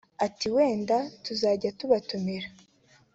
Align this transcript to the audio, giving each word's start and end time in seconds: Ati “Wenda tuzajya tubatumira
Ati 0.25 0.47
“Wenda 0.55 0.97
tuzajya 1.23 1.69
tubatumira 1.79 2.47